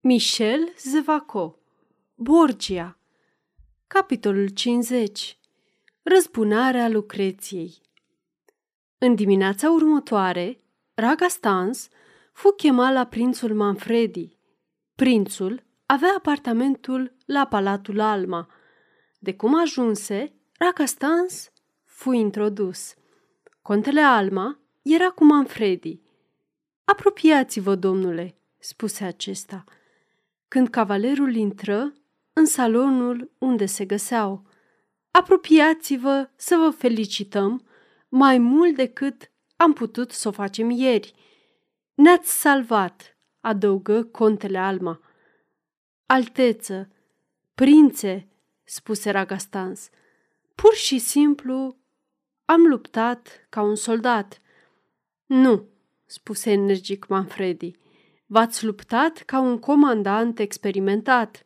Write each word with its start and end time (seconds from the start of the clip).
Michel 0.00 0.72
Zevaco 0.76 1.58
Borgia 2.14 2.98
Capitolul 3.86 4.48
50 4.48 5.38
Răzbunarea 6.02 6.88
Lucreției 6.88 7.74
În 8.98 9.14
dimineața 9.14 9.70
următoare, 9.70 10.60
Raga 10.94 11.28
Stans 11.28 11.88
fu 12.32 12.50
chemat 12.50 12.92
la 12.92 13.06
prințul 13.06 13.54
Manfredi. 13.54 14.36
Prințul 14.94 15.62
avea 15.86 16.14
apartamentul 16.16 17.16
la 17.24 17.46
Palatul 17.46 18.00
Alma. 18.00 18.48
De 19.18 19.34
cum 19.34 19.60
ajunse, 19.60 20.32
Raga 20.58 20.84
Stans 20.84 21.50
fu 21.84 22.12
introdus. 22.12 22.94
Contele 23.62 24.00
Alma 24.00 24.58
era 24.82 25.10
cu 25.10 25.24
Manfredi. 25.24 26.00
Apropiați-vă, 26.84 27.74
domnule, 27.74 28.34
spuse 28.58 29.04
acesta– 29.04 29.64
când 30.48 30.68
cavalerul 30.68 31.34
intră 31.34 31.92
în 32.32 32.46
salonul 32.46 33.30
unde 33.38 33.66
se 33.66 33.84
găseau. 33.84 34.46
Apropiați-vă 35.10 36.30
să 36.36 36.56
vă 36.56 36.70
felicităm 36.70 37.66
mai 38.08 38.38
mult 38.38 38.76
decât 38.76 39.30
am 39.56 39.72
putut 39.72 40.10
să 40.12 40.28
o 40.28 40.30
facem 40.30 40.70
ieri. 40.70 41.14
Ne-ați 41.94 42.40
salvat, 42.40 43.18
adăugă 43.40 44.02
contele 44.04 44.58
Alma. 44.58 45.00
Alteță, 46.06 46.88
prințe, 47.54 48.28
spuse 48.64 49.10
Ragastans, 49.10 49.90
pur 50.54 50.74
și 50.74 50.98
simplu 50.98 51.76
am 52.44 52.66
luptat 52.66 53.46
ca 53.48 53.62
un 53.62 53.74
soldat. 53.74 54.40
Nu, 55.26 55.68
spuse 56.04 56.50
energic 56.50 57.06
Manfredi. 57.06 57.76
V-ați 58.30 58.64
luptat 58.64 59.18
ca 59.18 59.40
un 59.40 59.58
comandant 59.58 60.38
experimentat. 60.38 61.44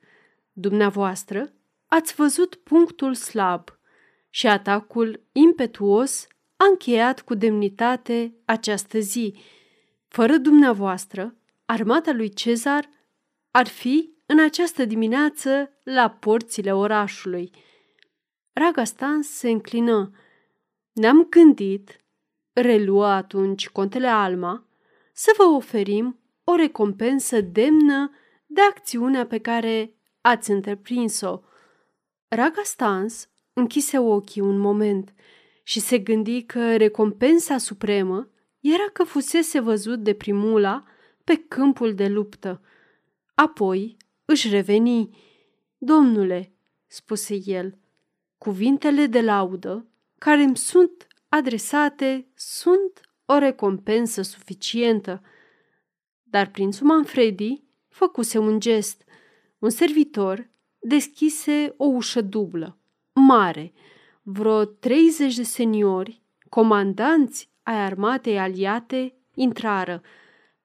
Dumneavoastră 0.53 1.53
ați 1.87 2.15
văzut 2.15 2.55
punctul 2.55 3.15
slab 3.15 3.79
și 4.31 4.47
atacul 4.47 5.25
impetuos 5.33 6.27
a 6.57 6.65
încheiat 6.65 7.21
cu 7.21 7.35
demnitate 7.35 8.35
această 8.45 8.99
zi. 8.99 9.37
Fără 10.09 10.37
dumneavoastră, 10.37 11.37
armata 11.65 12.13
lui 12.13 12.29
Cezar 12.29 12.89
ar 13.51 13.67
fi 13.67 14.11
în 14.27 14.41
această 14.41 14.85
dimineață 14.85 15.73
la 15.83 16.11
porțile 16.11 16.75
orașului. 16.75 17.51
Ragastan 18.53 19.23
se 19.23 19.51
înclină. 19.51 20.11
Ne-am 20.93 21.27
gândit, 21.31 22.01
reluă 22.53 23.07
atunci 23.07 23.69
contele 23.69 24.07
Alma, 24.07 24.67
să 25.13 25.35
vă 25.37 25.45
oferim 25.45 26.22
o 26.45 26.55
recompensă 26.55 27.41
demnă 27.41 28.11
de 28.47 28.61
acțiunea 28.61 29.27
pe 29.27 29.39
care 29.39 29.95
ați 30.21 30.51
întreprins-o. 30.51 31.41
Raga 32.29 32.63
Stans 32.65 33.29
închise 33.53 33.99
ochii 33.99 34.41
un 34.41 34.59
moment 34.59 35.15
și 35.63 35.81
se 35.81 35.99
gândi 35.99 36.43
că 36.43 36.77
recompensa 36.77 37.59
supremă 37.59 38.29
era 38.61 38.89
că 38.93 39.05
fusese 39.05 39.61
văzut 39.61 40.03
de 40.03 40.15
primula 40.15 40.85
pe 41.25 41.45
câmpul 41.49 41.95
de 41.95 42.09
luptă. 42.09 42.61
Apoi 43.35 43.97
își 44.25 44.49
reveni. 44.49 45.17
Domnule, 45.79 46.53
spuse 46.87 47.41
el, 47.45 47.79
cuvintele 48.39 49.07
de 49.07 49.21
laudă 49.21 49.87
care 50.19 50.43
îmi 50.43 50.57
sunt 50.57 51.07
adresate 51.29 52.27
sunt 52.35 53.01
o 53.25 53.39
recompensă 53.39 54.23
suficientă. 54.23 55.23
Dar 56.33 56.47
prințul 56.51 56.87
Manfredi 56.87 57.63
făcuse 57.89 58.39
un 58.39 58.61
gest. 58.61 59.05
Un 59.59 59.71
servitor 59.71 60.51
deschise 60.79 61.75
o 61.77 61.85
ușă 61.85 62.21
dublă, 62.21 62.79
mare, 63.13 63.73
vreo 64.23 64.65
30 64.65 65.35
de 65.35 65.43
seniori, 65.43 66.23
comandanți 66.49 67.51
ai 67.63 67.85
armatei 67.85 68.39
aliate, 68.39 69.15
intrară, 69.35 70.03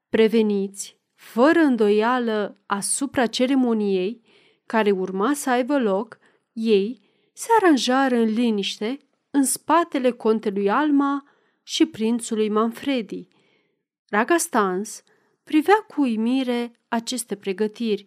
preveniți, 0.10 1.00
fără 1.16 1.60
îndoială 1.60 2.58
asupra 2.66 3.26
ceremoniei 3.26 4.22
care 4.66 4.92
urma 4.92 5.34
să 5.34 5.50
aibă 5.50 5.80
loc, 5.80 6.18
ei 6.54 7.02
se 7.34 7.48
aranjară 7.62 8.16
în 8.16 8.34
liniște 8.34 8.98
în 9.30 9.44
spatele 9.44 10.12
contelui 10.12 10.70
Alma 10.70 11.24
și 11.64 11.86
prințului 11.86 12.50
Manfredi. 12.50 13.28
Ragastans 14.10 15.04
privea 15.48 15.86
cu 15.88 16.02
uimire 16.02 16.72
aceste 16.88 17.36
pregătiri. 17.36 18.06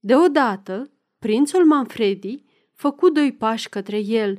Deodată, 0.00 0.90
prințul 1.18 1.64
Manfredi 1.64 2.44
făcu 2.72 3.10
doi 3.10 3.32
pași 3.32 3.68
către 3.68 3.98
el, 3.98 4.38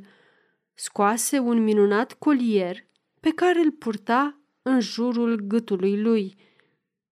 scoase 0.74 1.38
un 1.38 1.62
minunat 1.62 2.12
colier 2.12 2.76
pe 3.20 3.30
care 3.30 3.58
îl 3.58 3.70
purta 3.70 4.40
în 4.62 4.80
jurul 4.80 5.36
gâtului 5.36 6.00
lui. 6.00 6.34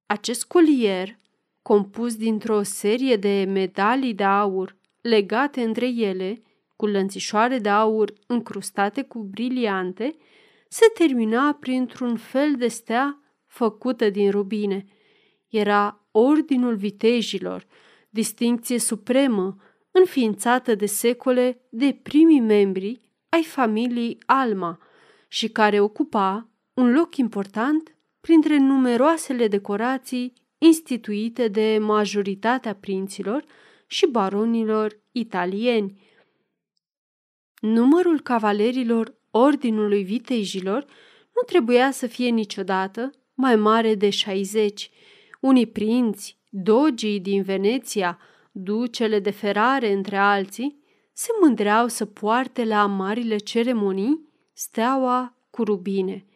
Acest 0.07 0.45
colier, 0.45 1.19
compus 1.63 2.17
dintr-o 2.17 2.63
serie 2.63 3.17
de 3.17 3.45
medalii 3.49 4.15
de 4.15 4.25
aur 4.25 4.77
legate 5.01 5.63
între 5.63 5.89
ele, 5.89 6.43
cu 6.77 6.87
lănțișoare 6.87 7.59
de 7.59 7.69
aur 7.69 8.13
încrustate 8.27 9.03
cu 9.03 9.19
briliante, 9.19 10.17
se 10.69 10.87
termina 10.95 11.55
printr-un 11.55 12.17
fel 12.17 12.55
de 12.57 12.69
stea 12.69 13.23
făcută 13.47 14.11
din 14.11 14.31
rubine– 14.31 14.85
era 15.53 16.07
Ordinul 16.11 16.75
Vitejilor, 16.75 17.67
distincție 18.11 18.79
supremă, 18.79 19.57
înființată 19.91 20.75
de 20.75 20.87
secole 20.87 21.61
de 21.69 21.99
primii 22.03 22.41
membri 22.41 23.01
ai 23.29 23.43
familiei 23.43 24.19
Alma 24.27 24.79
și 25.29 25.49
care 25.49 25.81
ocupa 25.81 26.49
un 26.75 26.93
loc 26.93 27.17
important 27.17 27.97
printre 28.21 28.59
numeroasele 28.59 29.49
decorații 29.49 30.33
instituite 30.59 31.49
de 31.49 31.79
majoritatea 31.81 32.75
prinților 32.75 33.45
și 33.87 34.07
baronilor 34.07 35.01
italieni. 35.13 36.01
Numărul 37.61 38.21
cavalerilor 38.21 39.15
Ordinului 39.31 40.03
Vitejilor 40.03 40.85
nu 41.35 41.43
trebuia 41.47 41.91
să 41.91 42.07
fie 42.07 42.29
niciodată 42.29 43.11
mai 43.35 43.57
mare 43.57 43.95
de 43.95 44.11
60, 44.11 44.91
unii 45.43 45.67
prinți, 45.67 46.39
dogii 46.49 47.21
din 47.21 47.43
Veneția, 47.43 48.19
ducele 48.53 49.19
de 49.19 49.31
ferare 49.31 49.93
între 49.93 50.17
alții, 50.17 50.83
se 51.13 51.29
mândreau 51.41 51.89
să 51.89 52.05
poarte 52.05 52.65
la 52.65 52.87
marile 52.87 53.37
ceremonii 53.37 54.29
steaua 54.53 55.37
cu 55.51 55.65
rubine. 55.65 56.27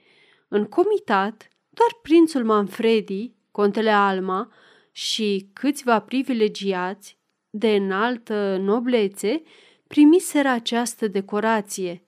În 0.49 0.65
comitat, 0.65 1.49
doar 1.71 1.91
prințul 2.03 2.45
Manfredi, 2.45 3.33
contele 3.51 3.91
Alma 3.91 4.53
și 4.93 5.51
câțiva 5.53 6.01
privilegiați 6.01 7.19
de 7.51 7.75
înaltă 7.75 8.57
noblețe 8.61 9.43
primiseră 9.87 10.49
această 10.49 11.09
decorație. 11.09 12.07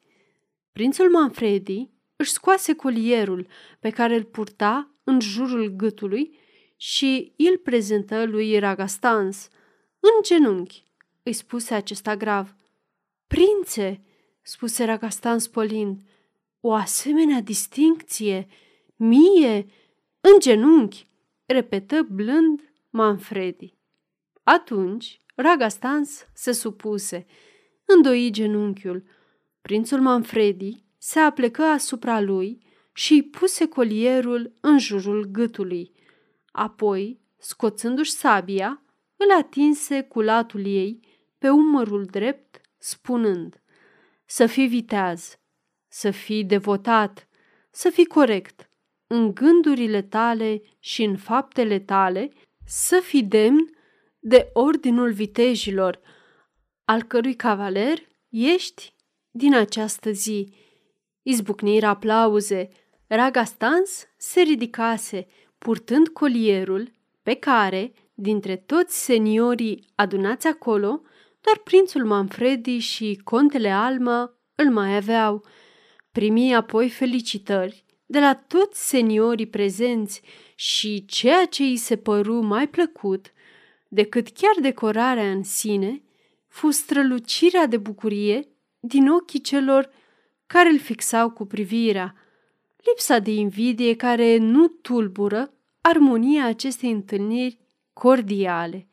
Prințul 0.73 1.11
Manfredi 1.11 1.91
își 2.17 2.31
scoase 2.31 2.75
colierul 2.75 3.47
pe 3.81 3.91
care 3.91 4.15
îl 4.15 4.25
purta 4.25 4.91
în 5.05 5.21
jurul 5.21 5.69
gâtului 5.69 6.39
și 6.81 7.33
îl 7.37 7.57
prezentă 7.57 8.25
lui 8.25 8.59
Ragastans. 8.59 9.49
În 10.01 10.23
genunchi, 10.23 10.85
îi 11.23 11.33
spuse 11.33 11.75
acesta 11.75 12.17
grav. 12.17 12.55
Prințe, 13.27 14.03
spuse 14.43 14.85
Ragastans 14.85 15.47
polind, 15.47 16.01
o 16.61 16.73
asemenea 16.73 17.41
distincție, 17.41 18.47
mie, 18.97 19.67
în 20.21 20.39
genunchi, 20.41 21.07
repetă 21.47 22.07
blând 22.11 22.73
Manfredi. 22.91 23.75
Atunci, 24.43 25.21
Ragastans 25.35 26.27
se 26.35 26.53
supuse, 26.53 27.27
îndoi 27.85 28.31
genunchiul. 28.31 29.05
Prințul 29.61 30.01
Manfredi 30.01 30.85
se 30.99 31.19
aplecă 31.19 31.63
asupra 31.63 32.21
lui 32.21 32.59
și 32.93 33.13
îi 33.13 33.23
puse 33.23 33.69
colierul 33.69 34.53
în 34.61 34.79
jurul 34.79 35.25
gâtului. 35.25 35.93
Apoi, 36.59 37.21
scoțându-și 37.37 38.11
sabia, 38.11 38.83
îl 39.17 39.39
atinse 39.39 40.03
cu 40.03 40.21
latul 40.21 40.67
ei 40.67 41.01
pe 41.39 41.49
umărul 41.49 42.05
drept, 42.05 42.61
spunând 42.79 43.63
Să 44.25 44.47
fii 44.47 44.67
viteaz, 44.67 45.39
să 45.89 46.11
fii 46.11 46.45
devotat, 46.45 47.29
să 47.71 47.91
fii 47.91 48.07
corect, 48.07 48.71
în 49.07 49.35
gândurile 49.35 50.03
tale 50.03 50.63
și 50.79 51.03
în 51.03 51.17
faptele 51.17 51.79
tale, 51.79 52.33
să 52.65 53.01
fii 53.03 53.23
demn 53.23 53.71
de 54.19 54.51
ordinul 54.53 55.13
vitejilor, 55.13 56.01
al 56.85 57.03
cărui 57.03 57.35
cavaler 57.35 57.99
ești 58.29 58.95
din 59.31 59.55
această 59.55 60.11
zi. 60.11 60.55
Izbucniră 61.23 61.87
aplauze, 61.87 62.69
Ragastans 63.07 64.07
se 64.17 64.41
ridicase, 64.41 65.27
purtând 65.59 66.09
colierul 66.09 66.93
pe 67.23 67.35
care 67.35 67.93
dintre 68.15 68.57
toți 68.57 69.05
seniorii 69.05 69.85
adunați 69.95 70.47
acolo, 70.47 71.03
doar 71.41 71.59
prințul 71.65 72.05
Manfredi 72.05 72.79
și 72.79 73.21
contele 73.25 73.71
Alma 73.71 74.39
îl 74.55 74.71
mai 74.71 74.97
aveau. 74.97 75.45
Primi 76.13 76.55
apoi 76.55 76.91
felicitări 76.91 77.85
de 78.07 78.21
la 78.21 78.35
toți 78.35 78.89
seniorii 78.89 79.47
prezenți 79.47 80.23
și 80.55 81.05
ceea 81.05 81.45
ce 81.45 81.63
îi 81.63 81.77
se 81.77 81.97
păru 81.97 82.41
mai 82.41 82.69
plăcut 82.69 83.33
decât 83.89 84.29
chiar 84.29 84.55
decorarea 84.61 85.31
în 85.31 85.43
sine, 85.43 86.03
fu 86.49 86.71
strălucirea 86.71 87.67
de 87.67 87.77
bucurie 87.77 88.49
din 88.81 89.09
ochii 89.09 89.41
celor 89.41 89.91
care 90.47 90.69
îl 90.69 90.79
fixau 90.79 91.31
cu 91.31 91.47
privirea, 91.47 92.15
lipsa 92.85 93.19
de 93.19 93.31
invidie 93.31 93.97
care 93.97 94.37
nu 94.37 94.69
tulbură 94.69 95.53
armonia 95.81 96.45
acestei 96.45 96.91
întâlniri 96.91 97.59
cordiale. 97.93 98.89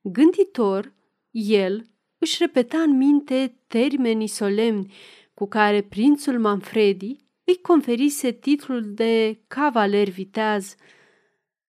Gânditor, 0.00 0.94
el 1.30 1.86
își 2.18 2.36
repeta 2.38 2.78
în 2.78 2.96
minte 2.96 3.58
termenii 3.66 4.26
solemni 4.26 4.94
cu 5.34 5.48
care 5.48 5.82
prințul 5.82 6.38
Manfredi 6.38 7.16
îi 7.44 7.56
conferise 7.62 8.32
titlul 8.32 8.94
de 8.94 9.40
cavaler 9.46 10.08
viteaz. 10.08 10.74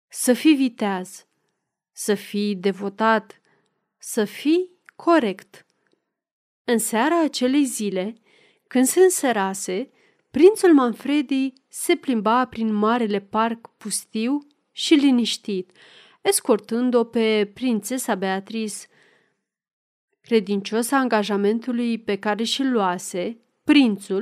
Să 0.07 0.33
fii 0.33 0.55
viteaz, 0.55 1.27
să 1.91 2.13
fii 2.13 2.55
devotat, 2.55 3.41
să 3.97 4.25
fii 4.25 4.69
corect. 4.95 5.65
În 6.63 6.77
seara 6.77 7.23
acelei 7.23 7.65
zile, 7.65 8.13
când 8.67 8.85
se 8.85 8.99
înserase, 8.99 9.91
prințul 10.31 10.73
Manfredi 10.73 11.53
se 11.67 11.95
plimba 11.95 12.45
prin 12.45 12.73
marele 12.73 13.19
parc 13.19 13.67
pustiu 13.77 14.47
și 14.71 14.93
liniștit, 14.93 15.71
escortând-o 16.21 17.03
pe 17.03 17.51
prințesa 17.53 18.15
Beatrice. 18.15 18.75
Credincios 20.21 20.91
angajamentului 20.91 21.99
pe 21.99 22.15
care 22.15 22.43
și-l 22.43 22.71
luase, 22.71 23.37
prințul 23.63 24.21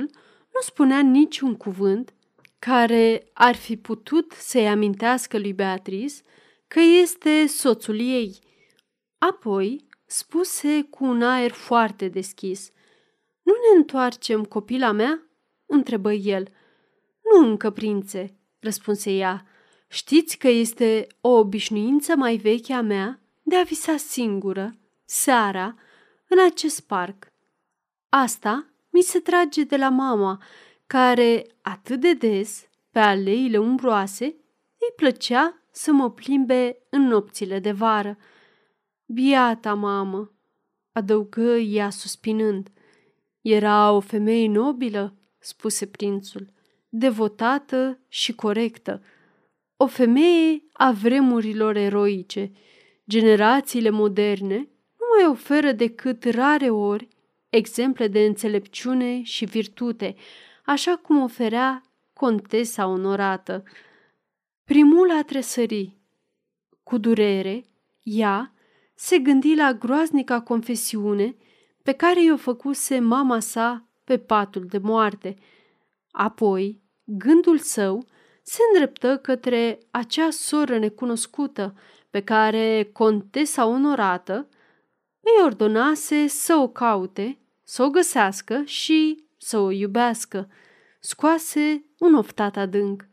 nu 0.54 0.60
spunea 0.60 1.00
niciun 1.00 1.56
cuvânt 1.56 2.12
care 2.58 3.30
ar 3.32 3.54
fi 3.54 3.76
putut 3.76 4.32
să-i 4.32 4.68
amintească 4.68 5.38
lui 5.38 5.52
Beatrice 5.52 6.14
că 6.68 6.80
este 6.80 7.46
soțul 7.46 8.00
ei. 8.00 8.38
Apoi 9.18 9.86
spuse 10.06 10.82
cu 10.82 11.04
un 11.04 11.22
aer 11.22 11.50
foarte 11.50 12.08
deschis. 12.08 12.70
Nu 13.42 13.52
ne 13.52 13.78
întoarcem, 13.78 14.44
copila 14.44 14.92
mea?" 14.92 15.27
Întrebă 15.68 16.12
el. 16.12 16.48
Nu 17.22 17.48
încă, 17.48 17.70
prințe," 17.70 18.36
răspunse 18.60 19.10
ea. 19.10 19.46
Știți 19.88 20.38
că 20.38 20.48
este 20.48 21.06
o 21.20 21.28
obișnuință 21.28 22.16
mai 22.16 22.36
veche 22.36 22.72
a 22.72 22.80
mea 22.80 23.20
de 23.42 23.56
a 23.56 23.62
visa 23.62 23.96
singură, 23.96 24.74
seara, 25.04 25.74
în 26.28 26.38
acest 26.50 26.80
parc. 26.80 27.32
Asta 28.08 28.66
mi 28.90 29.02
se 29.02 29.18
trage 29.18 29.64
de 29.64 29.76
la 29.76 29.88
mama, 29.88 30.42
care 30.86 31.46
atât 31.62 32.00
de 32.00 32.14
des, 32.14 32.68
pe 32.90 32.98
aleile 32.98 33.58
umbroase, 33.58 34.24
îi 34.24 34.92
plăcea 34.96 35.62
să 35.70 35.92
mă 35.92 36.10
plimbe 36.10 36.78
în 36.90 37.02
nopțile 37.02 37.58
de 37.58 37.72
vară. 37.72 38.18
Biata 39.06 39.74
mamă, 39.74 40.32
adăugă 40.92 41.56
ea 41.56 41.90
suspinând. 41.90 42.68
Era 43.40 43.92
o 43.92 44.00
femeie 44.00 44.48
nobilă, 44.48 45.14
spuse 45.38 45.86
prințul, 45.86 46.46
devotată 46.88 47.98
și 48.08 48.34
corectă. 48.34 49.02
O 49.76 49.86
femeie 49.86 50.62
a 50.72 50.92
vremurilor 50.92 51.76
eroice. 51.76 52.52
Generațiile 53.08 53.90
moderne 53.90 54.56
nu 54.98 55.06
mai 55.16 55.30
oferă 55.30 55.72
decât 55.72 56.24
rare 56.24 56.70
ori 56.70 57.08
exemple 57.48 58.08
de 58.08 58.24
înțelepciune 58.24 59.22
și 59.22 59.44
virtute, 59.44 60.14
așa 60.64 60.96
cum 60.96 61.22
oferea 61.22 61.82
contesa 62.12 62.86
onorată. 62.86 63.62
Primul 64.64 65.10
a 65.10 65.22
tresări. 65.22 65.96
Cu 66.82 66.98
durere, 66.98 67.64
ea 68.02 68.52
se 68.94 69.18
gândi 69.18 69.54
la 69.54 69.72
groaznica 69.72 70.40
confesiune 70.40 71.36
pe 71.82 71.92
care 71.92 72.22
i-o 72.22 72.36
făcuse 72.36 72.98
mama 72.98 73.40
sa 73.40 73.87
pe 74.08 74.18
patul 74.18 74.66
de 74.66 74.78
moarte. 74.78 75.36
Apoi, 76.10 76.82
gândul 77.04 77.58
său 77.58 78.06
se 78.42 78.58
îndreptă 78.72 79.16
către 79.16 79.78
acea 79.90 80.30
soră 80.30 80.78
necunoscută 80.78 81.74
pe 82.10 82.22
care 82.22 82.90
contesa 82.92 83.66
onorată 83.66 84.48
îi 85.20 85.44
ordonase 85.44 86.26
să 86.26 86.54
o 86.54 86.68
caute, 86.68 87.38
să 87.64 87.82
o 87.82 87.90
găsească 87.90 88.62
și 88.64 89.24
să 89.38 89.58
o 89.58 89.70
iubească. 89.70 90.48
Scoase 91.00 91.84
un 91.98 92.14
oftat 92.14 92.56
adânc. 92.56 93.08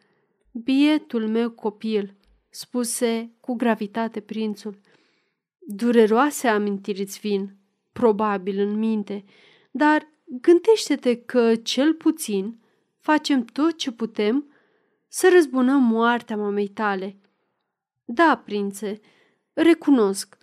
Bietul 0.51 1.27
meu 1.27 1.49
copil, 1.49 2.15
spuse 2.49 3.35
cu 3.39 3.55
gravitate 3.55 4.19
prințul. 4.19 4.79
Dureroase 5.59 6.47
amintiri 6.47 7.01
îți 7.01 7.19
vin, 7.19 7.55
probabil 7.91 8.59
în 8.59 8.73
minte, 8.77 9.23
dar 9.71 10.13
gândește-te 10.25 11.21
că, 11.21 11.55
cel 11.55 11.93
puțin, 11.93 12.59
facem 12.99 13.45
tot 13.45 13.77
ce 13.77 13.91
putem 13.91 14.49
să 15.07 15.29
răzbunăm 15.33 15.83
moartea 15.83 16.37
mamei 16.37 16.67
tale. 16.67 17.19
Da, 18.05 18.41
prințe, 18.45 18.99
recunosc, 19.53 20.37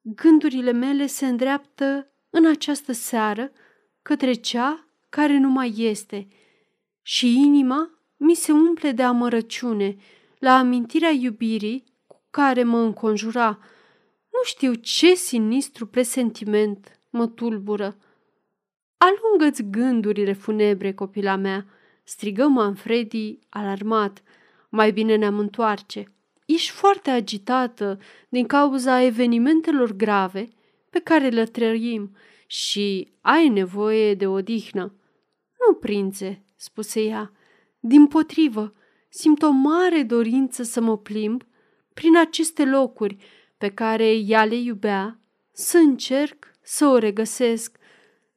gândurile 0.00 0.72
mele 0.72 1.06
se 1.06 1.26
îndreaptă 1.26 2.12
în 2.30 2.46
această 2.46 2.92
seară 2.92 3.52
către 4.02 4.32
cea 4.32 4.88
care 5.08 5.38
nu 5.38 5.48
mai 5.48 5.74
este 5.76 6.28
și 7.02 7.36
inima 7.36 7.90
mi 8.16 8.34
se 8.34 8.52
umple 8.52 8.92
de 8.92 9.02
amărăciune 9.02 9.96
la 10.38 10.58
amintirea 10.58 11.10
iubirii 11.10 11.84
cu 12.06 12.22
care 12.30 12.62
mă 12.62 12.78
înconjura. 12.78 13.58
Nu 14.32 14.40
știu 14.44 14.74
ce 14.74 15.14
sinistru 15.14 15.86
presentiment 15.86 17.00
mă 17.10 17.26
tulbură. 17.26 17.96
Alungă-ți 18.98 19.62
gândurile 19.70 20.32
funebre, 20.32 20.92
copila 20.92 21.36
mea, 21.36 21.66
strigă 22.04 22.46
Manfredi 22.46 23.38
alarmat. 23.48 24.22
Mai 24.68 24.92
bine 24.92 25.16
ne-am 25.16 25.38
întoarce. 25.38 26.12
Ești 26.46 26.70
foarte 26.70 27.10
agitată 27.10 27.98
din 28.28 28.46
cauza 28.46 29.02
evenimentelor 29.02 29.92
grave 29.92 30.48
pe 30.90 30.98
care 30.98 31.28
le 31.28 31.44
trăim 31.44 32.16
și 32.46 33.12
ai 33.20 33.48
nevoie 33.48 34.14
de 34.14 34.26
odihnă. 34.26 34.94
Nu, 35.66 35.74
prințe, 35.74 36.44
spuse 36.56 37.00
ea, 37.02 37.32
din 37.80 38.06
potrivă, 38.06 38.74
simt 39.08 39.42
o 39.42 39.50
mare 39.50 40.02
dorință 40.02 40.62
să 40.62 40.80
mă 40.80 40.98
plimb 40.98 41.42
prin 41.94 42.16
aceste 42.16 42.64
locuri 42.64 43.16
pe 43.56 43.68
care 43.68 44.12
ea 44.12 44.44
le 44.44 44.54
iubea, 44.56 45.18
să 45.52 45.78
încerc 45.78 46.46
să 46.62 46.86
o 46.86 46.98
regăsesc. 46.98 47.76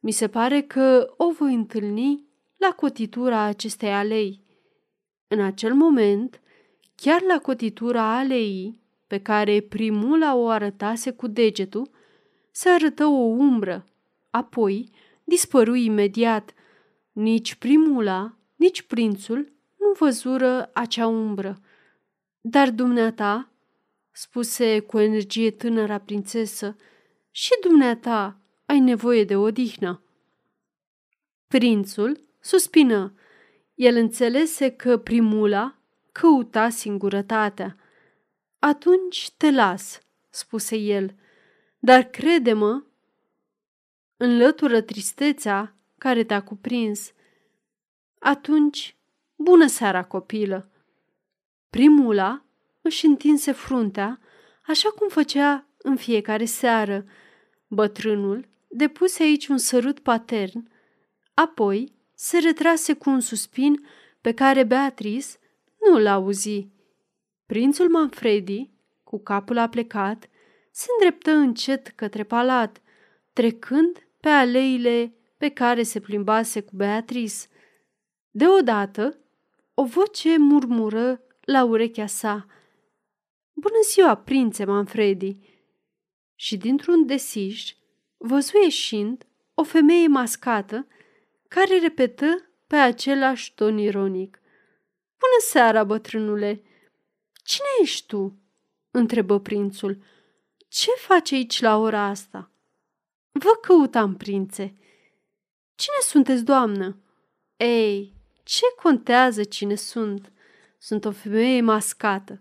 Mi 0.04 0.10
se 0.10 0.28
pare 0.28 0.60
că 0.60 1.14
o 1.16 1.30
voi 1.30 1.54
întâlni 1.54 2.26
la 2.56 2.70
cotitura 2.76 3.40
acestei 3.40 3.92
alei. 3.92 4.40
În 5.28 5.40
acel 5.40 5.74
moment, 5.74 6.40
chiar 6.94 7.22
la 7.22 7.38
cotitura 7.38 8.16
aleii, 8.16 8.80
pe 9.06 9.18
care 9.20 9.60
primula 9.60 10.34
o 10.34 10.48
arătase 10.48 11.10
cu 11.10 11.26
degetul, 11.26 11.90
se 12.50 12.68
arătă 12.68 13.04
o 13.04 13.20
umbră, 13.20 13.84
apoi 14.30 14.90
dispăru 15.24 15.74
imediat. 15.74 16.54
Nici 17.12 17.54
primula, 17.54 18.34
nici 18.56 18.82
prințul 18.82 19.52
nu 19.78 19.92
văzură 19.98 20.70
acea 20.72 21.06
umbră. 21.06 21.60
Dar 22.40 22.70
dumneata, 22.70 23.48
spuse 24.10 24.80
cu 24.80 24.98
energie 24.98 25.50
tânăra 25.50 25.98
prințesă, 25.98 26.76
și 27.30 27.50
dumneata 27.60 28.41
ai 28.66 28.80
nevoie 28.80 29.24
de 29.24 29.36
odihnă. 29.36 30.02
Prințul 31.48 32.24
suspină. 32.40 33.14
El 33.74 33.96
înțelese 33.96 34.70
că 34.70 34.98
primula 34.98 35.76
căuta 36.12 36.68
singurătatea. 36.68 37.76
Atunci 38.58 39.30
te 39.36 39.50
las, 39.50 40.00
spuse 40.30 40.76
el, 40.76 41.14
dar 41.78 42.02
crede-mă, 42.02 42.82
înlătură 44.16 44.80
tristețea 44.80 45.76
care 45.98 46.24
te-a 46.24 46.42
cuprins. 46.42 47.12
Atunci, 48.18 48.96
bună 49.36 49.66
seara, 49.66 50.04
copilă! 50.04 50.70
Primula 51.70 52.44
își 52.80 53.06
întinse 53.06 53.52
fruntea, 53.52 54.20
așa 54.66 54.88
cum 54.90 55.08
făcea 55.08 55.66
în 55.78 55.96
fiecare 55.96 56.44
seară. 56.44 57.04
Bătrânul 57.66 58.48
depuse 58.72 59.22
aici 59.22 59.46
un 59.46 59.58
sărut 59.58 59.98
patern, 59.98 60.70
apoi 61.34 61.92
se 62.14 62.38
retrase 62.38 62.94
cu 62.94 63.10
un 63.10 63.20
suspin 63.20 63.86
pe 64.20 64.32
care 64.32 64.64
Beatrice 64.64 65.26
nu 65.80 65.98
l 65.98 66.06
auzi. 66.06 66.68
Prințul 67.46 67.88
Manfredi, 67.88 68.70
cu 69.04 69.18
capul 69.18 69.58
aplecat, 69.58 70.28
se 70.70 70.86
îndreptă 70.92 71.30
încet 71.30 71.86
către 71.86 72.24
palat, 72.24 72.82
trecând 73.32 74.06
pe 74.20 74.28
aleile 74.28 75.14
pe 75.36 75.48
care 75.48 75.82
se 75.82 76.00
plimbase 76.00 76.60
cu 76.60 76.70
Beatrice. 76.76 77.34
Deodată, 78.30 79.18
o 79.74 79.84
voce 79.84 80.38
murmură 80.38 81.22
la 81.40 81.64
urechea 81.64 82.06
sa. 82.06 82.46
Bună 83.52 83.80
ziua, 83.84 84.14
prințe 84.14 84.64
Manfredi! 84.64 85.36
Și 86.34 86.56
dintr-un 86.56 87.06
desiș, 87.06 87.74
văzu 88.22 88.58
ieșind 88.62 89.26
o 89.54 89.62
femeie 89.62 90.06
mascată 90.06 90.86
care 91.48 91.78
repetă 91.78 92.50
pe 92.66 92.76
același 92.76 93.54
ton 93.54 93.78
ironic. 93.78 94.40
Bună 95.18 95.40
seara, 95.40 95.84
bătrânule! 95.84 96.62
Cine 97.44 97.66
ești 97.80 98.06
tu?" 98.06 98.36
întrebă 98.90 99.40
prințul. 99.40 100.02
Ce 100.68 100.90
faci 100.96 101.32
aici 101.32 101.60
la 101.60 101.76
ora 101.76 102.02
asta?" 102.02 102.50
Vă 103.30 103.58
căutam, 103.60 104.16
prințe." 104.16 104.76
Cine 105.74 105.96
sunteți, 106.02 106.44
doamnă?" 106.44 106.96
Ei, 107.56 108.14
ce 108.42 108.64
contează 108.82 109.44
cine 109.44 109.74
sunt? 109.74 110.32
Sunt 110.78 111.04
o 111.04 111.10
femeie 111.10 111.60
mascată. 111.60 112.40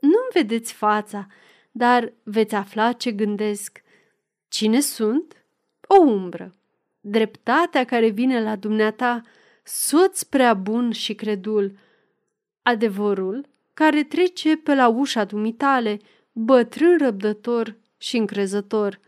Nu-mi 0.00 0.30
vedeți 0.32 0.72
fața, 0.72 1.26
dar 1.70 2.12
veți 2.22 2.54
afla 2.54 2.92
ce 2.92 3.12
gândesc. 3.12 3.83
Cine 4.54 4.80
sunt? 4.80 5.46
O 5.86 6.02
umbră. 6.02 6.54
Dreptatea 7.00 7.84
care 7.84 8.08
vine 8.08 8.42
la 8.42 8.56
dumneata, 8.56 9.22
soț 9.64 10.22
prea 10.22 10.54
bun 10.54 10.90
și 10.90 11.14
credul. 11.14 11.78
Adevărul 12.62 13.48
care 13.72 14.02
trece 14.02 14.56
pe 14.56 14.74
la 14.74 14.88
ușa 14.88 15.24
dumitale, 15.24 15.98
bătrân 16.32 16.98
răbdător 16.98 17.76
și 17.98 18.16
încrezător. 18.16 19.00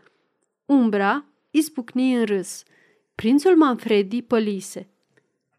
Umbra 0.65 1.25
izbucni 1.51 2.13
în 2.13 2.25
râs. 2.25 2.63
Prințul 3.15 3.55
Manfredi 3.55 4.21
pălise. 4.21 4.89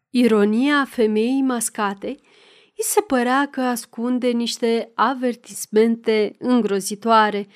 Ironia 0.09 0.85
femeii 0.85 1.41
mascate 1.41 2.07
îi 2.07 2.83
se 2.83 3.01
părea 3.01 3.47
că 3.51 3.61
ascunde 3.61 4.27
niște 4.27 4.91
avertismente 4.93 6.35
îngrozitoare. 6.39 7.47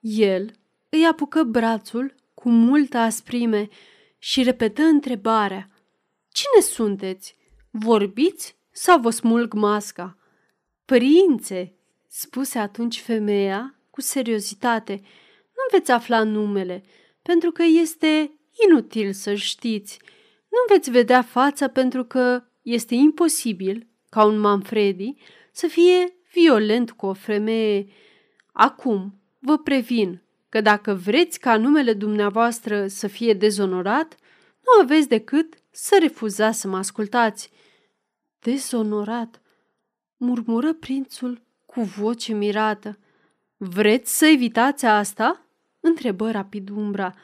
El 0.00 0.52
îi 0.94 1.06
apucă 1.06 1.42
brațul 1.42 2.14
cu 2.34 2.50
multă 2.50 2.98
asprime 2.98 3.68
și 4.18 4.42
repetă 4.42 4.82
întrebarea. 4.82 5.70
Cine 6.32 6.72
sunteți? 6.72 7.36
Vorbiți 7.70 8.56
sau 8.70 9.00
vă 9.00 9.10
smulg 9.10 9.52
masca? 9.52 10.18
Prințe, 10.84 11.74
spuse 12.08 12.58
atunci 12.58 13.00
femeia 13.00 13.78
cu 13.90 14.00
seriozitate, 14.00 15.00
nu 15.54 15.78
veți 15.78 15.90
afla 15.90 16.22
numele, 16.22 16.84
pentru 17.22 17.50
că 17.50 17.62
este 17.62 18.38
inutil 18.68 19.12
să 19.12 19.34
știți. 19.34 19.98
Nu 20.48 20.74
veți 20.74 20.90
vedea 20.90 21.22
fața 21.22 21.68
pentru 21.68 22.04
că 22.04 22.42
este 22.62 22.94
imposibil 22.94 23.86
ca 24.10 24.24
un 24.24 24.38
Manfredi 24.38 25.14
să 25.52 25.66
fie 25.66 26.16
violent 26.32 26.90
cu 26.90 27.06
o 27.06 27.12
femeie. 27.12 27.86
Acum, 28.52 29.20
vă 29.38 29.58
previn 29.58 30.23
că 30.54 30.60
dacă 30.60 30.94
vreți 30.94 31.40
ca 31.40 31.56
numele 31.56 31.92
dumneavoastră 31.92 32.86
să 32.86 33.06
fie 33.06 33.32
dezonorat, 33.32 34.16
nu 34.60 34.82
aveți 34.82 35.08
decât 35.08 35.54
să 35.70 35.98
refuzați 36.00 36.60
să 36.60 36.68
mă 36.68 36.76
ascultați. 36.76 37.50
Dezonorat, 38.38 39.40
murmură 40.16 40.72
prințul 40.72 41.40
cu 41.66 41.80
voce 41.80 42.32
mirată. 42.32 42.98
Vreți 43.56 44.18
să 44.18 44.26
evitați 44.26 44.86
asta? 44.86 45.46
întrebă 45.80 46.30
rapid 46.30 46.68
umbra. 46.68 47.14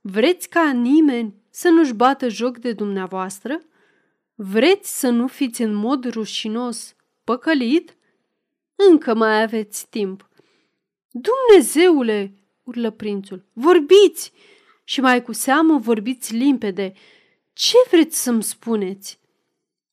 Vreți 0.00 0.48
ca 0.48 0.72
nimeni 0.72 1.34
să 1.50 1.68
nu-și 1.68 1.94
bată 1.94 2.28
joc 2.28 2.58
de 2.58 2.72
dumneavoastră? 2.72 3.60
Vreți 4.34 4.98
să 4.98 5.08
nu 5.08 5.26
fiți 5.26 5.62
în 5.62 5.74
mod 5.74 6.04
rușinos 6.04 6.94
păcălit? 7.24 7.96
Încă 8.90 9.14
mai 9.14 9.42
aveți 9.42 9.88
timp. 9.88 10.28
Dumnezeule, 11.10 12.37
urlă 12.68 12.90
prințul, 12.90 13.44
vorbiți! 13.52 14.32
Și 14.84 15.00
mai 15.00 15.22
cu 15.22 15.32
seamă 15.32 15.78
vorbiți 15.78 16.34
limpede. 16.34 16.92
Ce 17.52 17.76
vreți 17.90 18.22
să-mi 18.22 18.42
spuneți? 18.42 19.20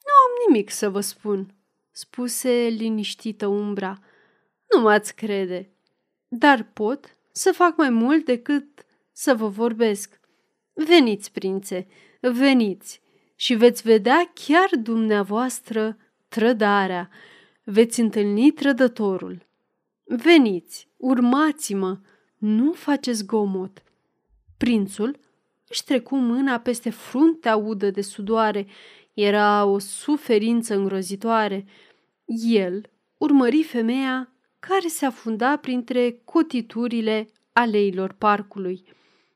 Nu 0.03 0.11
am 0.25 0.47
nimic 0.47 0.69
să 0.69 0.89
vă 0.89 0.99
spun, 0.99 1.53
spuse 1.91 2.49
liniștită 2.77 3.47
umbra. 3.47 3.99
Nu 4.73 4.81
m-ați 4.81 5.15
crede, 5.15 5.69
dar 6.27 6.69
pot 6.73 7.17
să 7.31 7.51
fac 7.51 7.77
mai 7.77 7.89
mult 7.89 8.25
decât 8.25 8.85
să 9.11 9.33
vă 9.33 9.47
vorbesc. 9.47 10.19
Veniți, 10.73 11.31
prințe, 11.31 11.87
veniți 12.19 13.01
și 13.35 13.53
veți 13.53 13.81
vedea 13.81 14.31
chiar 14.33 14.69
dumneavoastră 14.81 15.97
trădarea. 16.27 17.09
Veți 17.63 17.99
întâlni 17.99 18.51
trădătorul. 18.51 19.47
Veniți, 20.03 20.89
urmați-mă, 20.97 21.99
nu 22.37 22.71
faceți 22.71 23.25
gomot. 23.25 23.83
Prințul 24.57 25.19
își 25.67 25.83
trecu 25.83 26.15
mâna 26.15 26.59
peste 26.59 26.89
fruntea 26.89 27.55
udă 27.55 27.89
de 27.89 28.01
sudoare. 28.01 28.67
Era 29.13 29.65
o 29.65 29.79
suferință 29.79 30.75
îngrozitoare. 30.75 31.65
El 32.47 32.89
urmări 33.17 33.63
femeia 33.63 34.29
care 34.59 34.87
se 34.87 35.05
afunda 35.05 35.57
printre 35.57 36.21
cotiturile 36.23 37.27
aleilor 37.53 38.11
parcului. 38.11 38.83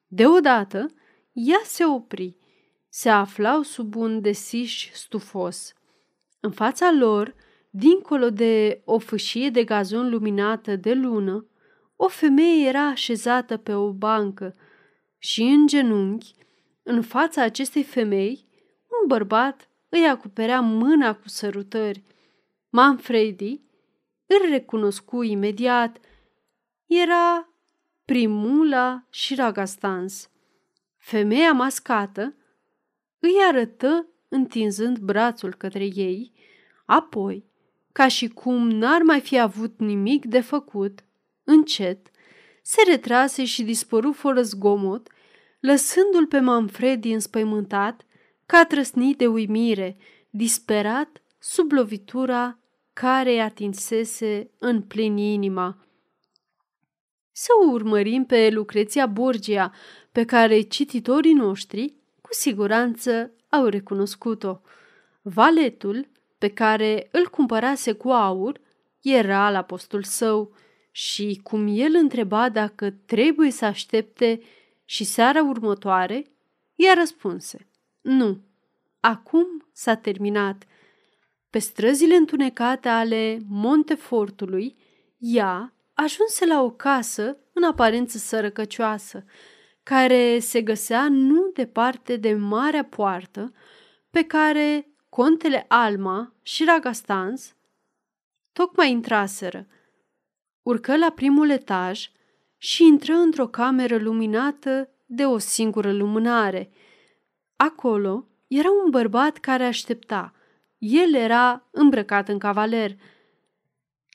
Deodată, 0.07 0.87
ea 1.33 1.61
se 1.63 1.85
opri. 1.85 2.35
Se 2.89 3.09
aflau 3.09 3.61
sub 3.61 3.95
un 3.95 4.21
desiș 4.21 4.89
stufos. 4.93 5.73
În 6.39 6.51
fața 6.51 6.91
lor, 6.91 7.35
dincolo 7.69 8.29
de 8.29 8.81
o 8.85 8.99
fâșie 8.99 9.49
de 9.49 9.63
gazon 9.63 10.09
luminată 10.09 10.75
de 10.75 10.93
lună, 10.93 11.45
o 12.01 12.07
femeie 12.07 12.67
era 12.67 12.87
așezată 12.87 13.57
pe 13.57 13.73
o 13.73 13.91
bancă 13.91 14.55
și 15.17 15.41
în 15.41 15.67
genunchi, 15.67 16.33
în 16.83 17.01
fața 17.01 17.41
acestei 17.41 17.83
femei, 17.83 18.47
un 19.01 19.07
bărbat 19.07 19.69
îi 19.89 20.07
acoperea 20.07 20.59
mâna 20.61 21.15
cu 21.15 21.27
sărutări. 21.27 22.03
Manfredi 22.69 23.61
îl 24.25 24.49
recunoscu 24.49 25.23
imediat. 25.23 25.99
Era 26.85 27.49
Primula 28.05 29.05
și 29.09 29.35
Ragastans. 29.35 30.29
Femeia 30.97 31.51
mascată 31.51 32.35
îi 33.19 33.35
arătă 33.47 34.07
întinzând 34.27 34.97
brațul 34.97 35.53
către 35.53 35.83
ei, 35.83 36.31
apoi, 36.85 37.45
ca 37.91 38.07
și 38.07 38.27
cum 38.27 38.69
n-ar 38.69 39.01
mai 39.01 39.21
fi 39.21 39.39
avut 39.39 39.79
nimic 39.79 40.25
de 40.25 40.39
făcut, 40.39 41.03
încet, 41.49 42.11
se 42.61 42.81
retrase 42.87 43.45
și 43.45 43.63
dispăru 43.63 44.11
fără 44.11 44.41
zgomot, 44.41 45.09
lăsându-l 45.59 46.25
pe 46.27 46.39
Manfredi 46.39 47.11
înspăimântat, 47.11 48.05
ca 48.45 48.65
trăsnit 48.65 49.17
de 49.17 49.27
uimire, 49.27 49.97
disperat 50.29 51.21
sub 51.39 51.71
lovitura 51.71 52.59
care 52.93 53.31
îi 53.31 53.41
atinsese 53.41 54.49
în 54.59 54.81
plin 54.81 55.17
inima. 55.17 55.77
Să 57.31 57.47
o 57.63 57.71
urmărim 57.71 58.25
pe 58.25 58.49
Lucreția 58.49 59.05
Borgia, 59.05 59.73
pe 60.11 60.25
care 60.25 60.61
cititorii 60.61 61.33
noștri 61.33 61.93
cu 62.21 62.29
siguranță 62.31 63.31
au 63.49 63.65
recunoscut-o. 63.65 64.61
Valetul, 65.21 66.07
pe 66.37 66.47
care 66.47 67.07
îl 67.11 67.27
cumpărase 67.29 67.91
cu 67.91 68.09
aur, 68.09 68.59
era 69.01 69.51
la 69.51 69.61
postul 69.61 70.03
său 70.03 70.55
și 70.91 71.39
cum 71.43 71.67
el 71.69 71.95
întreba 71.95 72.49
dacă 72.49 72.89
trebuie 72.89 73.51
să 73.51 73.65
aștepte 73.65 74.41
și 74.85 75.03
seara 75.03 75.43
următoare, 75.43 76.25
ea 76.75 76.93
răspunse, 76.93 77.67
nu, 78.01 78.39
acum 78.99 79.67
s-a 79.73 79.95
terminat. 79.95 80.63
Pe 81.49 81.59
străzile 81.59 82.15
întunecate 82.15 82.87
ale 82.87 83.39
Montefortului, 83.47 84.75
ea 85.17 85.73
ajunse 85.93 86.45
la 86.45 86.61
o 86.61 86.69
casă 86.71 87.37
în 87.53 87.63
aparență 87.63 88.17
sărăcăcioasă, 88.17 89.23
care 89.83 90.39
se 90.39 90.61
găsea 90.61 91.07
nu 91.09 91.51
departe 91.53 92.15
de 92.15 92.33
marea 92.33 92.83
poartă 92.83 93.53
pe 94.09 94.23
care 94.23 94.87
contele 95.09 95.65
Alma 95.67 96.33
și 96.41 96.63
Ragastans 96.63 97.55
tocmai 98.53 98.91
intraseră. 98.91 99.67
Urcă 100.61 100.97
la 100.97 101.09
primul 101.09 101.49
etaj 101.49 102.09
și 102.57 102.83
intră 102.83 103.13
într-o 103.13 103.47
cameră 103.47 103.97
luminată 103.97 104.89
de 105.05 105.25
o 105.25 105.37
singură 105.37 105.91
lumânare. 105.91 106.71
Acolo 107.55 108.27
era 108.47 108.69
un 108.83 108.89
bărbat 108.89 109.37
care 109.37 109.63
aștepta. 109.63 110.33
El 110.77 111.13
era 111.13 111.67
îmbrăcat 111.71 112.29
în 112.29 112.39
cavaler. 112.39 112.95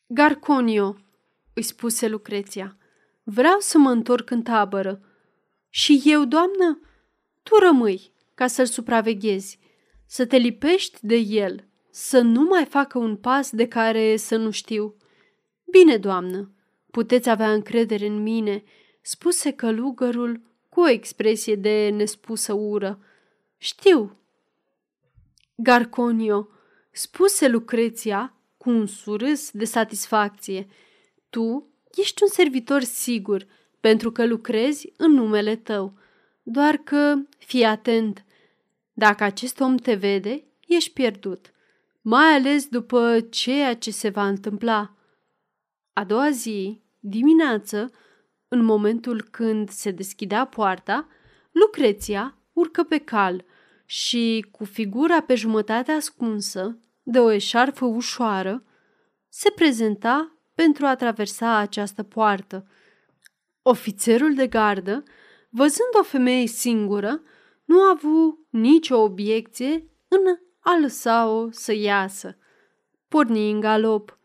Garconio, 0.06 0.96
îi 1.54 1.62
spuse 1.62 2.08
Lucreția. 2.08 2.76
Vreau 3.22 3.56
să 3.58 3.78
mă 3.78 3.90
întorc 3.90 4.30
în 4.30 4.42
tabără. 4.42 5.00
Și 5.68 6.02
eu, 6.04 6.24
doamnă? 6.24 6.80
Tu 7.42 7.54
rămâi 7.56 8.12
ca 8.34 8.46
să-l 8.46 8.66
supraveghezi, 8.66 9.58
să 10.06 10.26
te 10.26 10.36
lipești 10.36 10.98
de 11.00 11.16
el, 11.16 11.68
să 11.90 12.20
nu 12.20 12.42
mai 12.42 12.64
facă 12.64 12.98
un 12.98 13.16
pas 13.16 13.50
de 13.50 13.68
care 13.68 14.16
să 14.16 14.36
nu 14.36 14.50
știu. 14.50 14.96
Bine, 15.78 15.96
doamnă, 15.96 16.50
puteți 16.90 17.28
avea 17.28 17.52
încredere 17.52 18.06
în 18.06 18.22
mine, 18.22 18.62
spuse 19.00 19.50
călugărul 19.50 20.40
cu 20.68 20.80
o 20.80 20.88
expresie 20.88 21.54
de 21.54 21.88
nespusă 21.88 22.52
ură. 22.52 22.98
Știu. 23.58 24.16
Garconio, 25.54 26.48
spuse 26.90 27.48
Lucreția 27.48 28.34
cu 28.56 28.70
un 28.70 28.86
surâs 28.86 29.50
de 29.50 29.64
satisfacție. 29.64 30.66
Tu 31.30 31.66
ești 31.94 32.22
un 32.22 32.28
servitor 32.28 32.82
sigur, 32.82 33.46
pentru 33.80 34.12
că 34.12 34.26
lucrezi 34.26 34.92
în 34.96 35.12
numele 35.12 35.56
tău. 35.56 35.92
Doar 36.42 36.76
că 36.76 37.14
fii 37.38 37.64
atent. 37.64 38.24
Dacă 38.92 39.24
acest 39.24 39.60
om 39.60 39.76
te 39.76 39.94
vede, 39.94 40.44
ești 40.66 40.92
pierdut, 40.92 41.52
mai 42.00 42.34
ales 42.34 42.66
după 42.66 43.20
ceea 43.30 43.76
ce 43.76 43.90
se 43.90 44.08
va 44.08 44.26
întâmpla. 44.26 44.94
A 45.94 46.04
doua 46.04 46.30
zi, 46.30 46.82
dimineață, 46.98 47.90
în 48.48 48.64
momentul 48.64 49.22
când 49.22 49.68
se 49.68 49.90
deschidea 49.90 50.44
poarta, 50.44 51.08
Lucreția 51.50 52.38
urcă 52.52 52.82
pe 52.82 52.98
cal 52.98 53.44
și, 53.84 54.46
cu 54.50 54.64
figura 54.64 55.20
pe 55.20 55.34
jumătate 55.34 55.92
ascunsă 55.92 56.78
de 57.02 57.18
o 57.18 57.30
eșarfă 57.30 57.84
ușoară, 57.84 58.64
se 59.28 59.50
prezenta 59.50 60.38
pentru 60.54 60.86
a 60.86 60.94
traversa 60.94 61.56
această 61.56 62.02
poartă. 62.02 62.68
Ofițerul 63.62 64.34
de 64.34 64.46
gardă, 64.46 65.02
văzând 65.50 65.90
o 66.00 66.02
femeie 66.02 66.46
singură, 66.46 67.22
nu 67.64 67.80
a 67.80 67.90
avut 67.90 68.38
nicio 68.50 68.96
obiecție 68.96 69.88
în 70.08 70.20
a 70.60 70.78
lăsa-o 70.80 71.50
să 71.50 71.72
iasă. 71.72 72.38
Porni 73.08 73.50
în 73.50 73.60
galop. 73.60 74.18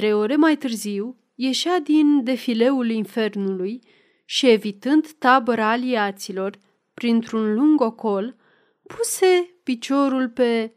Trei 0.00 0.12
ore 0.12 0.36
mai 0.36 0.56
târziu, 0.56 1.16
ieșea 1.34 1.78
din 1.78 2.24
defileul 2.24 2.90
infernului 2.90 3.80
și, 4.24 4.48
evitând 4.48 5.10
tabăra 5.10 5.70
aliaților, 5.70 6.58
printr-un 6.94 7.54
lung 7.54 7.80
ocol, 7.80 8.36
puse 8.82 9.54
piciorul 9.62 10.28
pe 10.28 10.74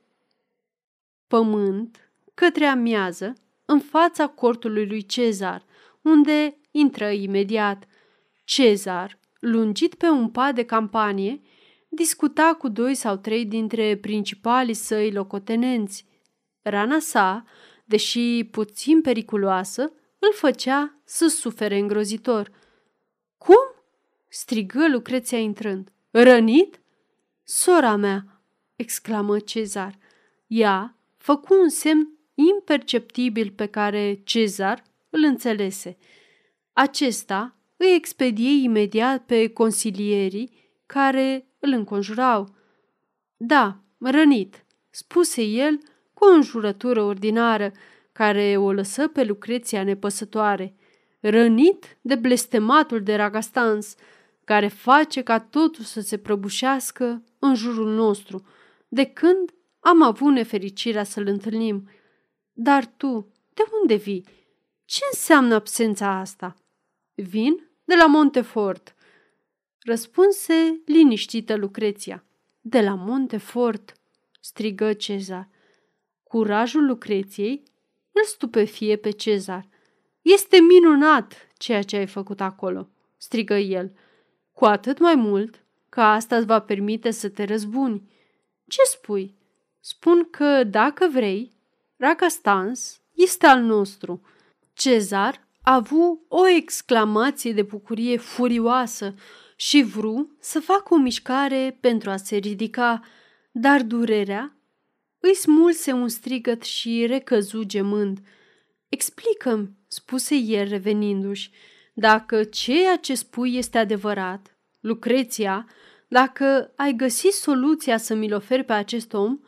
pământ 1.27 2.11
către 2.33 2.65
amiază, 2.65 3.33
în 3.65 3.79
fața 3.79 4.27
cortului 4.27 4.87
lui 4.87 5.05
Cezar, 5.05 5.65
unde 6.01 6.57
intră 6.71 7.09
imediat. 7.09 7.87
Cezar, 8.43 9.19
lungit 9.39 9.95
pe 9.95 10.09
un 10.09 10.29
pat 10.29 10.55
de 10.55 10.63
campanie, 10.63 11.41
discuta 11.89 12.55
cu 12.59 12.67
doi 12.67 12.95
sau 12.95 13.15
trei 13.15 13.45
dintre 13.45 13.97
principalii 13.97 14.73
săi 14.73 15.11
locotenenți. 15.11 16.05
Rana 16.61 16.99
sa, 16.99 17.43
deși 17.83 18.43
puțin 18.43 19.01
periculoasă, 19.01 19.81
îl 20.19 20.33
făcea 20.33 20.99
să 21.03 21.27
sufere 21.27 21.77
îngrozitor. 21.77 22.51
Cum? 23.37 23.73
strigă 24.29 24.87
Lucreția 24.89 25.37
intrând. 25.37 25.91
Rănit? 26.11 26.81
Sora 27.43 27.95
mea! 27.95 28.41
exclamă 28.75 29.39
Cezar. 29.39 29.97
Ea 30.47 30.97
făcu 31.17 31.53
un 31.61 31.69
semn 31.69 32.09
imperceptibil 32.33 33.51
pe 33.51 33.65
care 33.65 34.21
Cezar 34.23 34.83
îl 35.09 35.23
înțelese. 35.23 35.97
Acesta 36.73 37.55
îi 37.77 37.95
expedie 37.95 38.63
imediat 38.63 39.25
pe 39.25 39.47
consilierii 39.47 40.51
care 40.85 41.47
îl 41.59 41.71
înconjurau. 41.71 42.55
Da, 43.37 43.79
rănit, 43.97 44.65
spuse 44.89 45.41
el 45.41 45.77
cu 45.77 45.91
o 46.29 46.33
înjurătură 46.33 47.01
ordinară, 47.01 47.71
care 48.11 48.57
o 48.57 48.71
lăsă 48.71 49.07
pe 49.07 49.23
Lucreția 49.23 49.83
nepăsătoare, 49.83 50.75
rănit 51.19 51.97
de 52.01 52.15
blestematul 52.15 53.03
de 53.03 53.15
Ragastans, 53.15 53.95
care 54.43 54.67
face 54.67 55.21
ca 55.21 55.39
totul 55.39 55.83
să 55.83 56.01
se 56.01 56.17
prăbușească 56.17 57.23
în 57.39 57.55
jurul 57.55 57.93
nostru, 57.93 58.45
de 58.87 59.05
când 59.05 59.53
am 59.79 60.01
avut 60.01 60.31
nefericirea 60.31 61.03
să-l 61.03 61.27
întâlnim. 61.27 61.89
Dar 62.51 62.85
tu, 62.85 63.33
de 63.53 63.63
unde 63.81 63.95
vii? 63.95 64.25
Ce 64.85 64.99
înseamnă 65.11 65.55
absența 65.55 66.19
asta? 66.19 66.55
Vin 67.13 67.69
de 67.83 67.95
la 67.95 68.05
Montefort, 68.05 68.95
răspunse 69.79 70.81
liniștită 70.85 71.55
Lucreția. 71.55 72.23
De 72.61 72.81
la 72.81 72.93
Montefort, 72.95 73.93
strigă 74.39 74.93
Cezar. 74.93 75.49
Curajul 76.33 76.85
Lucreției 76.85 77.63
îl 78.11 78.23
stupefie 78.23 78.95
pe 78.95 79.09
Cezar. 79.09 79.67
Este 80.21 80.57
minunat 80.59 81.47
ceea 81.57 81.81
ce 81.81 81.95
ai 81.95 82.07
făcut 82.07 82.41
acolo, 82.41 82.89
strigă 83.17 83.53
el. 83.53 83.91
Cu 84.53 84.65
atât 84.65 84.99
mai 84.99 85.15
mult 85.15 85.63
că 85.89 86.01
asta 86.01 86.35
îți 86.35 86.45
va 86.45 86.59
permite 86.59 87.11
să 87.11 87.29
te 87.29 87.43
răzbuni. 87.43 88.09
Ce 88.67 88.81
spui? 88.83 89.35
Spun 89.79 90.27
că, 90.29 90.63
dacă 90.63 91.09
vrei, 91.11 91.51
Racastans 91.97 93.01
este 93.13 93.45
al 93.45 93.61
nostru. 93.61 94.21
Cezar 94.73 95.47
a 95.61 95.73
avut 95.73 96.19
o 96.27 96.47
exclamație 96.47 97.53
de 97.53 97.61
bucurie 97.61 98.17
furioasă 98.17 99.13
și 99.55 99.81
vru 99.81 100.35
să 100.39 100.59
facă 100.59 100.93
o 100.93 100.97
mișcare 100.97 101.77
pentru 101.79 102.09
a 102.09 102.17
se 102.17 102.35
ridica, 102.35 103.01
dar 103.51 103.81
durerea 103.81 104.57
îi 105.25 105.35
smulse 105.35 105.91
un 105.91 106.07
strigăt 106.07 106.63
și 106.63 107.05
recăzu 107.05 107.63
gemând. 107.63 108.19
Explică-mi, 108.89 109.69
spuse 109.87 110.35
el 110.35 110.67
revenindu-și, 110.67 111.51
dacă 111.93 112.43
ceea 112.43 112.95
ce 112.95 113.15
spui 113.15 113.57
este 113.57 113.77
adevărat. 113.77 114.57
Lucreția, 114.79 115.67
dacă 116.07 116.71
ai 116.75 116.93
găsit 116.93 117.31
soluția 117.31 117.97
să 117.97 118.13
mi-l 118.13 118.33
oferi 118.33 118.63
pe 118.63 118.73
acest 118.73 119.13
om, 119.13 119.39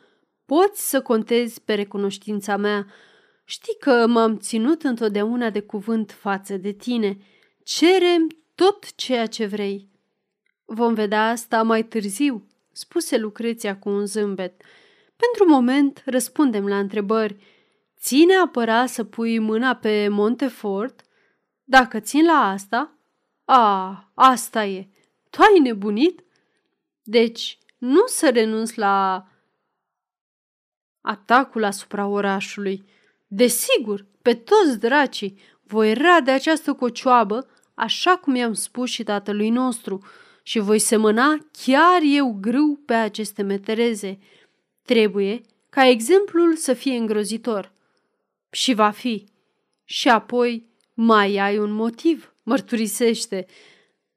poți 0.46 0.88
să 0.88 1.02
contezi 1.02 1.62
pe 1.62 1.74
recunoștința 1.74 2.56
mea. 2.56 2.86
Știi 3.44 3.76
că 3.80 4.06
m-am 4.06 4.38
ținut 4.38 4.82
întotdeauna 4.82 5.50
de 5.50 5.60
cuvânt 5.60 6.10
față 6.10 6.56
de 6.56 6.72
tine. 6.72 7.18
Cerem 7.62 8.26
tot 8.54 8.94
ceea 8.94 9.26
ce 9.26 9.46
vrei. 9.46 9.88
Vom 10.64 10.94
vedea 10.94 11.28
asta 11.28 11.62
mai 11.62 11.84
târziu, 11.84 12.46
spuse 12.72 13.18
Lucreția 13.18 13.78
cu 13.78 13.88
un 13.88 14.06
zâmbet. 14.06 14.62
Pentru 15.16 15.54
moment 15.54 16.02
răspundem 16.04 16.66
la 16.66 16.78
întrebări. 16.78 17.36
Ține 17.98 18.34
apăra 18.34 18.86
să 18.86 19.04
pui 19.04 19.38
mâna 19.38 19.74
pe 19.74 20.08
Montefort? 20.08 21.00
Dacă 21.64 22.00
țin 22.00 22.24
la 22.24 22.48
asta? 22.50 22.98
A, 23.44 24.10
asta 24.14 24.64
e. 24.64 24.88
Tu 25.30 25.42
ai 25.42 25.58
nebunit? 25.58 26.24
Deci, 27.02 27.58
nu 27.78 28.02
să 28.06 28.30
renunț 28.30 28.74
la 28.74 29.26
atacul 31.00 31.64
asupra 31.64 32.06
orașului. 32.06 32.84
Desigur, 33.26 34.06
pe 34.22 34.34
toți 34.34 34.78
dracii, 34.78 35.38
voi 35.62 35.94
rade 35.94 36.30
această 36.30 36.72
cocioabă, 36.72 37.48
așa 37.74 38.16
cum 38.16 38.34
i-am 38.34 38.52
spus 38.52 38.90
și 38.90 39.02
tatălui 39.02 39.50
nostru, 39.50 40.04
și 40.42 40.58
voi 40.58 40.78
semăna 40.78 41.38
chiar 41.64 42.00
eu 42.02 42.38
grâu 42.40 42.80
pe 42.86 42.94
aceste 42.94 43.42
metereze. 43.42 44.18
Trebuie 44.86 45.40
ca 45.70 45.86
exemplul 45.86 46.56
să 46.56 46.72
fie 46.72 46.96
îngrozitor. 46.96 47.72
Și 48.50 48.74
va 48.74 48.90
fi. 48.90 49.26
Și 49.84 50.08
apoi 50.08 50.68
mai 50.94 51.36
ai 51.36 51.58
un 51.58 51.70
motiv, 51.70 52.34
mărturisește. 52.42 53.46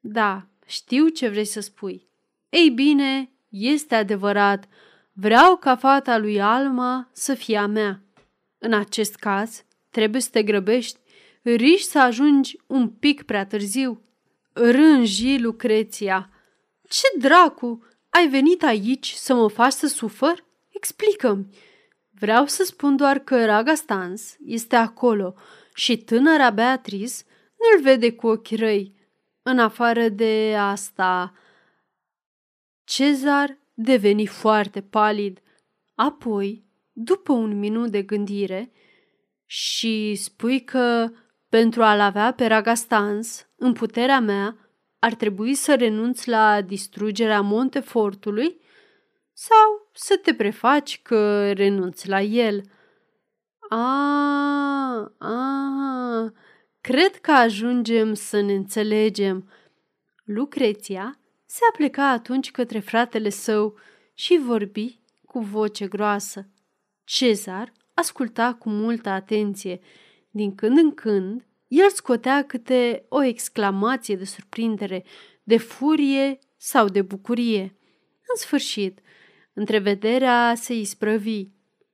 Da, 0.00 0.46
știu 0.66 1.08
ce 1.08 1.28
vrei 1.28 1.44
să 1.44 1.60
spui. 1.60 2.08
Ei 2.48 2.70
bine, 2.70 3.30
este 3.48 3.94
adevărat. 3.94 4.68
Vreau 5.12 5.56
ca 5.56 5.76
fata 5.76 6.18
lui 6.18 6.40
Alma 6.40 7.10
să 7.12 7.34
fie 7.34 7.56
a 7.56 7.66
mea. 7.66 8.02
În 8.58 8.72
acest 8.72 9.14
caz, 9.14 9.64
trebuie 9.90 10.20
să 10.20 10.28
te 10.32 10.42
grăbești. 10.42 10.98
Riști 11.42 11.88
să 11.88 11.98
ajungi 11.98 12.56
un 12.66 12.88
pic 12.88 13.22
prea 13.22 13.46
târziu. 13.46 14.02
Rânji 14.52 15.38
Lucreția. 15.38 16.30
Ce 16.88 17.06
dracu! 17.18 17.84
Ai 18.08 18.28
venit 18.28 18.62
aici 18.62 19.12
să 19.12 19.34
mă 19.34 19.48
faci 19.48 19.72
să 19.72 19.86
sufăr? 19.86 20.48
Explică-mi. 20.80 21.46
Vreau 22.10 22.46
să 22.46 22.64
spun 22.64 22.96
doar 22.96 23.18
că 23.18 23.44
Raga 23.44 23.74
Stans 23.74 24.36
este 24.44 24.76
acolo 24.76 25.34
și 25.74 25.96
tânăra 25.98 26.50
Beatrice 26.50 27.14
nu-l 27.58 27.82
vede 27.82 28.12
cu 28.12 28.26
ochi 28.26 28.56
răi. 28.56 28.94
În 29.42 29.58
afară 29.58 30.08
de 30.08 30.56
asta, 30.58 31.34
Cezar 32.84 33.58
deveni 33.74 34.26
foarte 34.26 34.80
palid. 34.80 35.40
Apoi, 35.94 36.64
după 36.92 37.32
un 37.32 37.58
minut 37.58 37.90
de 37.90 38.02
gândire, 38.02 38.72
și 39.46 40.14
spui 40.14 40.64
că 40.64 41.10
pentru 41.48 41.82
a-l 41.82 42.00
avea 42.00 42.32
pe 42.32 42.46
Ragastans 42.46 43.48
în 43.56 43.72
puterea 43.72 44.20
mea, 44.20 44.56
ar 44.98 45.14
trebui 45.14 45.54
să 45.54 45.74
renunți 45.74 46.28
la 46.28 46.60
distrugerea 46.60 47.40
Montefortului 47.40 48.60
sau 49.32 49.79
să 50.02 50.16
te 50.22 50.34
prefaci 50.34 51.02
că 51.02 51.52
renunți 51.52 52.08
la 52.08 52.20
el. 52.20 52.62
A, 53.68 55.12
a, 55.18 56.32
cred 56.80 57.16
că 57.16 57.30
ajungem 57.30 58.14
să 58.14 58.40
ne 58.40 58.52
înțelegem. 58.52 59.50
Lucreția 60.24 61.18
se 61.46 61.60
apleca 61.72 62.08
atunci 62.08 62.50
către 62.50 62.78
fratele 62.78 63.28
său 63.28 63.78
și 64.14 64.40
vorbi 64.44 65.00
cu 65.24 65.38
voce 65.38 65.86
groasă. 65.86 66.48
Cezar 67.04 67.72
asculta 67.94 68.54
cu 68.54 68.68
multă 68.68 69.08
atenție. 69.08 69.80
Din 70.30 70.54
când 70.54 70.78
în 70.78 70.94
când, 70.94 71.46
el 71.68 71.90
scotea 71.90 72.44
câte 72.44 73.04
o 73.08 73.22
exclamație 73.22 74.16
de 74.16 74.24
surprindere, 74.24 75.04
de 75.42 75.56
furie 75.56 76.38
sau 76.56 76.88
de 76.88 77.02
bucurie. 77.02 77.76
În 78.28 78.36
sfârșit, 78.36 79.00
întrevederea 79.60 80.54
se 80.56 80.74
isprăvi. 80.74 81.46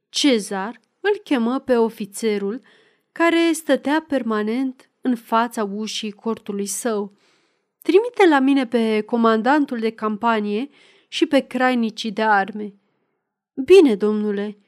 Cezar 0.08 0.80
îl 1.00 1.20
chemă 1.24 1.58
pe 1.58 1.76
ofițerul 1.76 2.60
care 3.12 3.50
stătea 3.52 4.04
permanent 4.08 4.90
în 5.00 5.14
fața 5.14 5.64
ușii 5.64 6.10
cortului 6.10 6.66
său. 6.66 7.12
Trimite 7.82 8.28
la 8.28 8.38
mine 8.38 8.66
pe 8.66 9.00
comandantul 9.00 9.78
de 9.78 9.90
campanie 9.90 10.68
și 11.08 11.26
pe 11.26 11.40
crainicii 11.40 12.12
de 12.12 12.22
arme. 12.22 12.74
Bine, 13.54 13.94
domnule. 13.94 14.58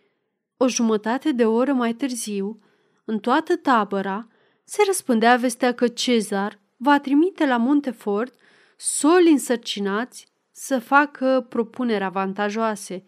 O 0.56 0.68
jumătate 0.68 1.32
de 1.32 1.46
oră 1.46 1.72
mai 1.72 1.92
târziu, 1.94 2.60
în 3.04 3.18
toată 3.18 3.56
tabăra, 3.56 4.28
se 4.64 4.82
răspândea 4.86 5.36
vestea 5.36 5.74
că 5.74 5.88
Cezar 5.88 6.60
va 6.76 7.00
trimite 7.00 7.46
la 7.46 7.56
Montefort 7.56 8.34
soli 8.76 9.30
însărcinați 9.30 10.26
să 10.60 10.78
facă 10.78 11.46
propuneri 11.48 12.04
avantajoase. 12.04 13.04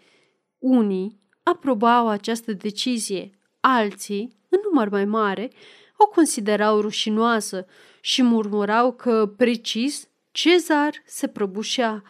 Unii 0.59 1.21
aprobau 1.43 2.09
această 2.09 2.53
decizie, 2.53 3.31
alții, 3.61 4.39
în 4.49 4.59
număr 4.65 4.89
mai 4.89 5.05
mare, 5.05 5.51
o 5.97 6.07
considerau 6.07 6.81
rușinoasă 6.81 7.67
și 8.01 8.23
murmurau 8.23 8.93
că, 8.93 9.33
precis, 9.37 10.09
Cezar 10.31 11.03
se 11.07 11.29
prăbușea. 11.29 12.03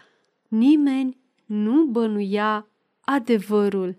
Nimeni 0.49 1.21
nu 1.47 1.85
bănuia 1.85 2.69
adevărul. 3.01 3.97